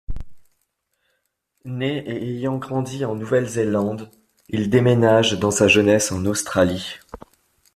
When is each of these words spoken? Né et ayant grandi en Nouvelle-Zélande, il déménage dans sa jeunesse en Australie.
Né 1.63 1.97
et 2.09 2.37
ayant 2.39 2.57
grandi 2.57 3.05
en 3.05 3.13
Nouvelle-Zélande, 3.13 4.09
il 4.49 4.71
déménage 4.71 5.37
dans 5.39 5.51
sa 5.51 5.67
jeunesse 5.67 6.11
en 6.11 6.25
Australie. 6.25 6.95